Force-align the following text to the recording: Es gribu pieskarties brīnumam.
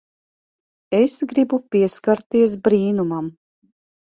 Es 0.99 1.17
gribu 1.33 1.59
pieskarties 1.75 2.57
brīnumam. 2.69 3.31